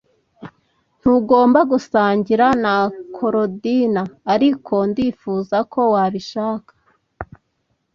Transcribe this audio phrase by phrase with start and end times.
[0.99, 2.75] Ntugomba gusangira na
[3.15, 6.71] Korodina, ariko ndifuza ko wabishaka.